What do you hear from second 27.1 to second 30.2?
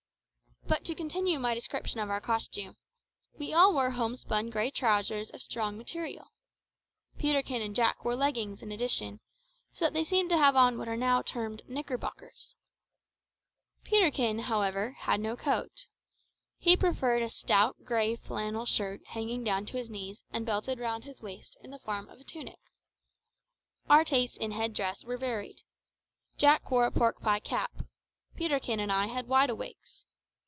pie cap; Peterkin and I had wide awakes.